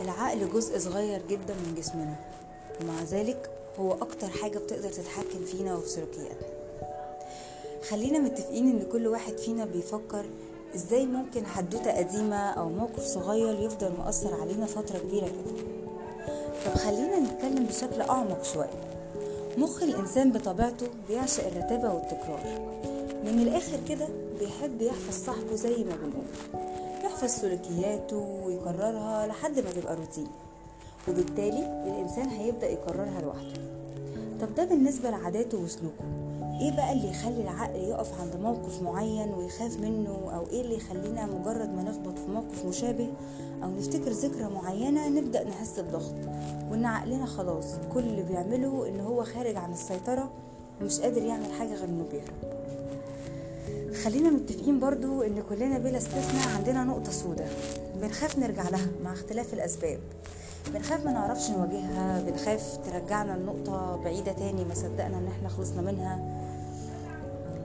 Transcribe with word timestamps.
العقل 0.00 0.52
جزء 0.52 0.78
صغير 0.78 1.22
جدا 1.30 1.54
من 1.54 1.74
جسمنا. 1.78 2.14
ومع 2.80 3.02
ذلك 3.02 3.50
هو 3.78 3.92
أكتر 3.92 4.28
حاجة 4.28 4.58
بتقدر 4.58 4.88
تتحكم 4.88 5.44
فينا 5.46 5.74
وفي 5.74 5.88
سلوكياتنا. 5.88 6.48
خلينا 7.88 8.18
متفقين 8.18 8.68
إن 8.70 8.86
كل 8.92 9.06
واحد 9.06 9.38
فينا 9.38 9.64
بيفكر 9.64 10.24
إزاي 10.74 11.06
ممكن 11.06 11.46
حدوتة 11.46 11.92
قديمة 11.96 12.50
أو 12.50 12.68
موقف 12.68 13.04
صغير 13.04 13.60
يفضل 13.60 13.92
مؤثر 13.98 14.34
علينا 14.40 14.66
فترة 14.66 14.98
كبيرة 14.98 15.26
كده. 15.26 15.64
طب 16.66 16.74
خلينا 16.74 17.18
نتكلم 17.18 17.66
بشكل 17.66 18.00
أعمق 18.00 18.44
شوية. 18.44 18.80
مخ 19.58 19.82
الإنسان 19.82 20.32
بطبيعته 20.32 20.86
بيعشق 21.08 21.46
الرتابة 21.46 21.94
والتكرار. 21.94 22.60
من 23.24 23.42
الآخر 23.42 23.78
كده 23.88 24.08
بيحب 24.38 24.82
يحفظ 24.82 25.24
صاحبه 25.26 25.54
زي 25.54 25.84
ما 25.84 25.96
بنقول. 25.96 26.24
يحفظ 27.22 27.40
سلوكياته 27.40 28.16
ويكررها 28.44 29.26
لحد 29.26 29.58
ما 29.58 29.70
تبقى 29.70 29.96
روتين. 29.96 30.26
وبالتالي 31.08 31.84
الإنسان 31.86 32.28
هيبدأ 32.28 32.70
يكررها 32.70 33.20
لوحده. 33.20 33.60
طب 34.40 34.54
ده 34.54 34.64
بالنسبة 34.64 35.10
لعاداته 35.10 35.58
وسلوكه. 35.58 36.04
إيه 36.60 36.76
بقى 36.76 36.92
اللي 36.92 37.10
يخلي 37.10 37.42
العقل 37.42 37.76
يقف 37.80 38.20
عند 38.20 38.36
موقف 38.36 38.82
معين 38.82 39.34
ويخاف 39.34 39.80
منه؟ 39.80 40.30
أو 40.34 40.46
إيه 40.46 40.60
اللي 40.60 40.74
يخلينا 40.76 41.26
مجرد 41.26 41.74
ما 41.74 41.82
نخبط 41.82 42.18
في 42.18 42.30
موقف 42.30 42.64
مشابه 42.66 43.08
أو 43.62 43.70
نفتكر 43.70 44.10
ذكرى 44.10 44.48
معينة 44.54 45.08
نبدأ 45.08 45.44
نحس 45.48 45.80
بضغط؟ 45.80 46.14
وإن 46.70 46.84
عقلنا 46.84 47.26
خلاص 47.26 47.66
كل 47.94 48.00
اللي 48.00 48.22
بيعمله 48.22 48.88
إن 48.88 49.00
هو 49.00 49.24
خارج 49.24 49.56
عن 49.56 49.72
السيطرة 49.72 50.30
ومش 50.80 51.00
قادر 51.00 51.22
يعمل 51.22 51.52
حاجة 51.58 51.74
غير 51.74 51.84
إنه 51.88 52.04
بيهرب. 52.12 52.60
خلينا 54.04 54.30
متفقين 54.30 54.80
برضو 54.80 55.22
إن 55.22 55.42
كلنا 55.48 55.78
بلا 55.78 55.98
استثناء 55.98 56.56
عندنا 56.56 56.84
نقطة 56.84 57.12
سودة. 57.12 57.44
بنخاف 57.94 58.38
نرجع 58.38 58.68
لها 58.68 58.86
مع 59.04 59.12
اختلاف 59.12 59.54
الأسباب. 59.54 60.00
بنخاف 60.74 61.04
ما 61.04 61.12
نعرفش 61.12 61.50
نواجهها 61.50 62.20
بنخاف 62.20 62.78
ترجعنا 62.86 63.32
لنقطة 63.32 63.96
بعيدة 63.96 64.32
تاني 64.32 64.64
ما 64.64 64.74
صدقنا 64.74 65.18
إن 65.18 65.28
إحنا 65.36 65.48
خلصنا 65.48 65.82
منها. 65.82 66.20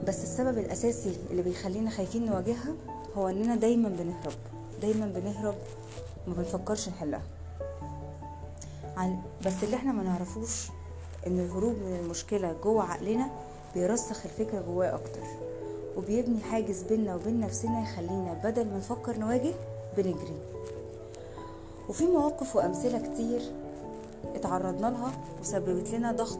بس 0.08 0.22
السبب 0.22 0.58
الأساسي 0.58 1.16
اللي 1.30 1.42
بيخلينا 1.42 1.90
خايفين 1.90 2.26
نواجهها 2.26 2.74
هو 3.16 3.28
إننا 3.28 3.56
دايما 3.56 3.88
بنهرب. 3.88 4.38
دايما 4.82 5.06
بنهرب 5.06 5.54
ما 6.28 6.34
بنفكرش 6.34 6.88
نحلها. 6.88 7.22
بس 9.46 9.52
اللي 9.62 9.76
إحنا 9.76 9.92
ما 9.92 10.02
نعرفوش 10.02 10.68
إن 11.26 11.38
الهروب 11.40 11.74
من 11.74 11.98
المشكلة 12.04 12.56
جوه 12.64 12.84
عقلنا 12.84 13.30
بيرسخ 13.74 14.24
الفكرة 14.24 14.60
جواه 14.60 14.94
أكتر. 14.94 15.22
وبيبني 15.96 16.40
حاجز 16.40 16.82
بينا 16.82 17.14
وبين 17.14 17.40
نفسنا 17.40 17.82
يخلينا 17.82 18.40
بدل 18.44 18.64
ما 18.64 18.76
نفكر 18.76 19.18
نواجه 19.18 19.54
بنجري. 19.96 20.38
وفي 21.88 22.06
مواقف 22.06 22.56
وأمثلة 22.56 22.98
كتير 22.98 23.40
اتعرضنا 24.34 24.86
لها 24.86 25.12
وسببت 25.40 25.90
لنا 25.90 26.12
ضغط. 26.12 26.38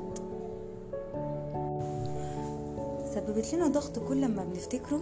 سببت 3.14 3.54
لنا 3.54 3.68
ضغط 3.68 3.98
كل 3.98 4.28
ما 4.28 4.44
بنفتكره 4.44 5.00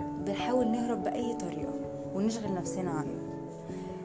بنحاول 0.00 0.68
نهرب 0.68 1.04
بأي 1.04 1.34
طريقة 1.34 1.72
ونشغل 2.14 2.54
نفسنا 2.54 2.90
عنه. 2.90 3.18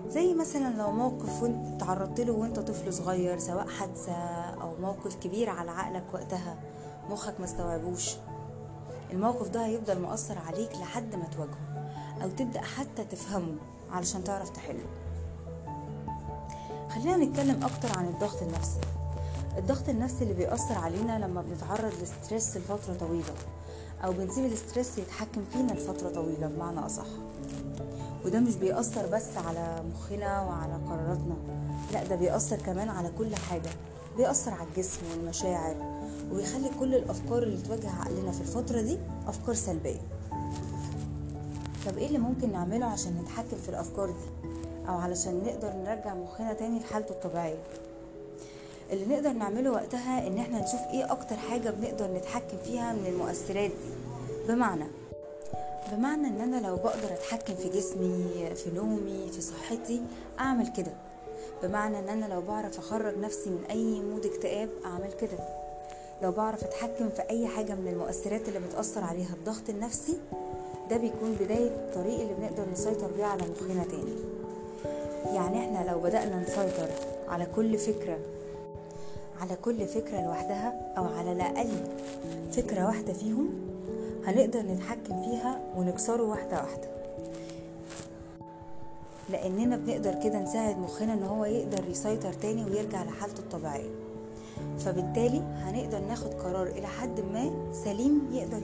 زي 0.10 0.34
مثلا 0.34 0.78
لو 0.78 0.92
موقف 0.92 1.52
تعرضت 1.80 2.22
له 2.22 2.34
وإنت 2.34 2.60
طفل 2.60 2.94
صغير 2.94 3.40
سواء 3.40 3.68
حادثة 3.68 4.14
أو 4.62 4.70
موقف 4.82 5.16
كبير 5.16 5.50
على 5.50 5.72
عقلك 5.72 6.04
وقتها 6.14 6.56
مخك 7.10 7.34
ما 7.40 7.46
استوعبوش. 7.46 8.16
الموقف 9.14 9.50
ده 9.50 9.66
هيفضل 9.66 10.02
مؤثر 10.02 10.38
عليك 10.40 10.72
لحد 10.76 11.16
ما 11.16 11.26
تواجهه 11.36 11.92
أو 12.24 12.30
تبدأ 12.30 12.62
حتى 12.62 13.04
تفهمه 13.12 13.56
علشان 13.92 14.24
تعرف 14.24 14.50
تحله. 14.50 14.86
خلينا 16.90 17.18
نتكلم 17.18 17.64
أكتر 17.64 18.00
عن 18.00 18.06
الضغط 18.06 18.42
النفسي. 18.42 18.80
الضغط 19.58 19.90
النفسي 19.90 20.24
اللي 20.24 20.34
بيأثر 20.34 20.76
علينا 20.78 21.20
لما 21.20 21.42
بنتعرض 21.42 21.94
لستريس 22.02 22.58
لفترة 22.58 22.94
طويلة 22.94 23.34
أو 24.06 24.12
بنسيب 24.12 24.46
الاسترس 24.46 24.98
يتحكم 24.98 25.42
فينا 25.54 25.72
لفترة 25.72 26.10
طويلة 26.10 26.48
بمعنى 26.48 26.80
أصح. 26.80 27.06
وده 28.26 28.40
مش 28.40 28.56
بيأثر 28.56 29.06
بس 29.08 29.38
على 29.48 29.84
مخنا 29.94 30.42
وعلى 30.42 30.74
قراراتنا 30.74 31.36
لا 31.94 32.04
ده 32.04 32.16
بيأثر 32.16 32.56
كمان 32.58 32.90
على 32.90 33.10
كل 33.18 33.36
حاجة 33.36 33.70
بيأثر 34.18 34.52
على 34.52 34.68
الجسم 34.70 35.00
والمشاعر 35.12 35.76
وبيخلي 36.32 36.70
كل 36.80 36.96
الأفكار 36.96 37.44
اللي 37.44 37.62
تواجه 37.62 37.90
عقلنا 37.90 38.32
في 38.32 38.42
الفترة 38.42 38.82
دي 38.82 38.98
أفكار 39.28 39.56
سلبية. 39.56 40.02
طب 41.86 41.98
إيه 41.98 42.08
اللي 42.08 42.18
ممكن 42.18 42.52
نعمله 42.52 42.86
عشان 42.86 43.18
نتحكم 43.22 43.58
في 43.64 43.70
الأفكار 43.70 44.08
دي؟ 44.10 44.50
أو 44.90 44.98
علشان 44.98 45.42
نقدر 45.46 45.74
نرجع 45.86 46.14
مخنا 46.14 46.54
تاني 46.54 46.80
لحالته 46.80 47.12
الطبيعية. 47.12 47.64
اللي 48.92 49.06
نقدر 49.06 49.32
نعمله 49.34 49.72
وقتها 49.72 50.28
إن 50.28 50.38
إحنا 50.38 50.60
نشوف 50.60 50.80
إيه 50.94 51.12
أكتر 51.12 51.36
حاجة 51.36 51.70
بنقدر 51.70 52.14
نتحكم 52.14 52.58
فيها 52.66 52.94
من 52.94 53.06
المؤثرات 53.06 53.72
دي. 53.72 53.94
بمعنى 54.48 54.86
بمعنى 55.92 56.28
إن 56.28 56.42
أنا 56.42 56.68
لو 56.68 56.76
بقدر 56.76 57.14
أتحكم 57.14 57.56
في 57.56 57.70
جسمي 57.70 58.26
في 58.56 58.72
نومي 58.76 59.30
في 59.32 59.42
صحتي 59.42 60.02
أعمل 60.40 60.68
كده. 60.68 60.92
بمعنى 61.64 62.00
إن 62.00 62.10
أنا 62.10 62.26
لو 62.34 62.42
بعرف 62.42 62.78
أخرج 62.80 63.18
نفسي 63.18 63.50
من 63.50 63.64
أي 63.70 64.02
مود 64.02 64.26
اكتئاب 64.26 64.70
أعمل 64.86 65.12
كده. 65.22 65.38
لو 66.22 66.32
بعرف 66.32 66.64
أتحكم 66.64 67.10
في 67.10 67.22
أي 67.30 67.48
حاجة 67.48 67.76
من 67.76 67.88
المؤثرات 67.88 68.48
اللي 68.48 68.60
بتأثر 68.60 69.04
عليها 69.04 69.34
الضغط 69.34 69.70
النفسي 69.70 70.18
ده 70.90 70.98
بيكون 70.98 71.38
بداية 71.42 71.68
الطريق 71.70 72.20
اللي 72.20 72.34
بنقدر 72.34 72.66
نسيطر 72.72 73.08
بيه 73.18 73.26
على 73.26 73.42
مخنا 73.42 73.84
تاني. 73.84 74.16
يعني 75.36 75.60
إحنا 75.60 75.92
لو 75.92 76.00
بدأنا 76.00 76.44
نسيطر 76.44 76.90
على 77.28 77.48
كل 77.56 77.78
فكرة 77.78 78.18
على 79.42 79.56
كل 79.56 79.88
فكرة 79.88 80.22
لوحدها 80.26 80.94
أو 80.98 81.04
على 81.04 81.32
الأقل 81.32 81.70
فكرة 82.52 82.86
واحدة 82.86 83.14
فيهم 83.14 83.50
هنقدر 84.26 84.62
نتحكم 84.62 85.22
فيها 85.24 85.60
ونكسره 85.78 86.24
واحدة 86.24 86.58
واحدة. 86.62 86.88
لأننا 89.30 89.78
بنقدر 89.78 90.16
كده 90.24 90.40
نساعد 90.40 90.78
مخنا 90.78 91.14
إن 91.14 91.24
هو 91.24 91.46
يقدر 91.46 91.90
يسيطر 91.90 92.34
تاني 92.34 92.66
ويرجع 92.66 93.04
لحالته 93.04 93.40
الطبيعية. 93.40 93.90
فبالتالي 94.80 95.40
هنقدر 95.40 96.00
ناخد 96.00 96.34
قرار 96.34 96.68
إلى 96.68 96.88
حد 96.88 97.20
ما 97.20 97.72
سليم 97.74 98.30
يقدر 98.32 98.62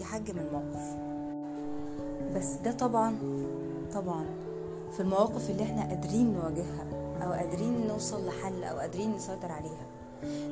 يحجم 0.00 0.38
الموقف. 0.38 0.96
بس 2.36 2.52
ده 2.64 2.72
طبعا 2.72 3.16
طبعا 3.94 4.24
في 4.92 5.00
المواقف 5.00 5.50
اللي 5.50 5.62
إحنا 5.62 5.82
قادرين 5.88 6.34
نواجهها 6.34 6.86
أو 7.22 7.32
قادرين 7.32 7.86
نوصل 7.86 8.26
لحل 8.26 8.64
أو 8.64 8.78
قادرين 8.78 9.14
نسيطر 9.16 9.52
عليها. 9.52 9.86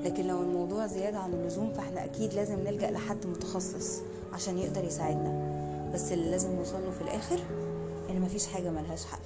لكن 0.07 0.27
لو 0.27 0.43
الموضوع 0.43 0.87
زيادة 0.87 1.19
عن 1.19 1.33
اللزوم 1.33 1.73
فإحنا 1.73 2.05
أكيد 2.05 2.35
لازم 2.35 2.61
نلجأ 2.61 2.91
لحد 2.91 3.27
متخصص 3.27 4.01
عشان 4.33 4.59
يقدر 4.59 4.85
يساعدنا. 4.85 5.57
بس 5.95 6.13
اللي 6.13 6.31
لازم 6.31 6.57
نوصله 6.57 6.91
في 6.91 7.01
الآخر 7.03 7.41
إن 8.11 8.21
مفيش 8.21 8.47
حاجة 8.47 8.71
ملهاش 8.71 9.05
حل. 9.05 9.19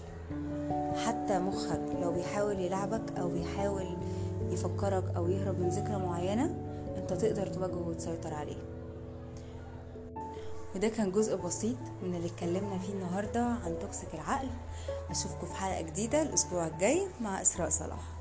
حتى 1.07 1.39
مخك 1.39 1.81
لو 2.03 2.13
بيحاول 2.13 2.61
يلعبك 2.61 3.19
أو 3.19 3.29
بيحاول 3.29 3.97
يفكرك 4.51 5.05
أو 5.17 5.29
يهرب 5.29 5.61
من 5.61 5.69
ذكرى 5.69 5.97
معينة 5.97 6.45
أنت 6.97 7.13
تقدر 7.13 7.47
تواجهه 7.47 7.89
وتسيطر 7.89 8.35
عليه. 8.35 8.63
وده 10.75 10.89
كان 10.89 11.13
جزء 11.13 11.37
بسيط 11.37 11.77
من 12.03 12.15
اللي 12.15 12.27
اتكلمنا 12.27 12.79
فيه 12.79 12.93
النهاردة 12.93 13.43
عن 13.43 13.79
توكسيك 13.81 14.15
العقل. 14.15 14.49
أشوفكم 15.11 15.47
في 15.47 15.55
حلقة 15.55 15.81
جديدة 15.83 16.23
الأسبوع 16.23 16.67
الجاي 16.67 17.03
مع 17.21 17.43
إسراء 17.43 17.69
صلاح. 17.69 18.20